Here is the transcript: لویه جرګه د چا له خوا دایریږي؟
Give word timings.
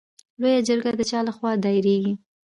لویه 0.41 0.61
جرګه 0.67 0.91
د 0.99 1.01
چا 1.11 1.19
له 1.27 1.31
خوا 1.37 1.51
دایریږي؟ 1.63 2.13